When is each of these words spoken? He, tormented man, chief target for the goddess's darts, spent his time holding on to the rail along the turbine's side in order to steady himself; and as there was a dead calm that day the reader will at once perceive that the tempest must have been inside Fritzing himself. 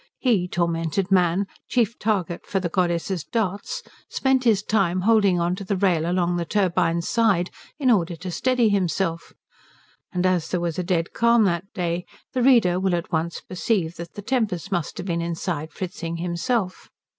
He, 0.17 0.47
tormented 0.47 1.11
man, 1.11 1.45
chief 1.67 1.99
target 1.99 2.47
for 2.47 2.59
the 2.59 2.69
goddess's 2.69 3.23
darts, 3.23 3.83
spent 4.09 4.45
his 4.45 4.63
time 4.63 5.01
holding 5.01 5.39
on 5.39 5.55
to 5.57 5.63
the 5.63 5.77
rail 5.77 6.09
along 6.09 6.37
the 6.37 6.43
turbine's 6.43 7.07
side 7.07 7.51
in 7.77 7.91
order 7.91 8.15
to 8.15 8.31
steady 8.31 8.69
himself; 8.69 9.31
and 10.11 10.25
as 10.25 10.49
there 10.49 10.59
was 10.59 10.79
a 10.79 10.83
dead 10.83 11.13
calm 11.13 11.43
that 11.43 11.71
day 11.75 12.05
the 12.33 12.41
reader 12.41 12.79
will 12.79 12.95
at 12.95 13.11
once 13.11 13.41
perceive 13.41 13.97
that 13.97 14.15
the 14.15 14.23
tempest 14.23 14.71
must 14.71 14.97
have 14.97 15.05
been 15.05 15.21
inside 15.21 15.71
Fritzing 15.71 16.17
himself. 16.17 16.89